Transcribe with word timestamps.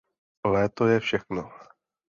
Léto 0.45 0.87
je 0.89 0.99
všechno. 0.99 1.51